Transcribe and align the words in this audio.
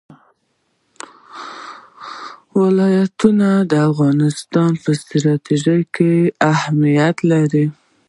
ولایتونه 2.59 3.49
د 3.71 3.73
افغانستان 3.89 4.71
په 4.83 4.89
ستراتیژیک 5.01 5.91
اهمیت 6.53 7.17
کې 7.29 7.43
دي. 7.53 7.65